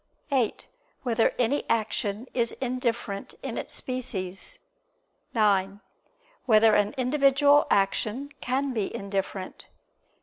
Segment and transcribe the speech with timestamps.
[0.31, 0.67] (8)
[1.03, 4.57] Whether any action is indifferent in its species?
[5.35, 5.79] (9)
[6.47, 9.67] Whether an individual action can be indifferent?